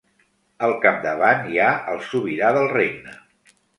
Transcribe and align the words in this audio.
Al 0.67 0.71
capdavant 0.85 1.45
hi 1.51 1.59
ha 1.59 1.67
el 1.93 2.01
sobirà 2.07 2.51
del 2.57 2.67
regne. 2.73 3.15